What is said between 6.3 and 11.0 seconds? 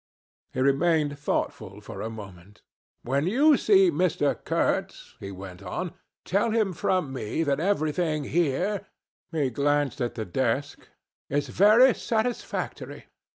him from me that everything here' he glanced at the desk